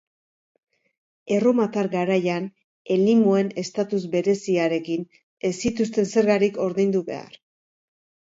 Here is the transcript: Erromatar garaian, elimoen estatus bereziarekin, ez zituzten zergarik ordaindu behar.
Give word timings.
Erromatar 1.35 1.89
garaian, 1.95 2.47
elimoen 2.95 3.51
estatus 3.63 4.01
bereziarekin, 4.15 5.05
ez 5.49 5.53
zituzten 5.67 6.09
zergarik 6.15 6.57
ordaindu 6.69 7.05
behar. 7.11 7.37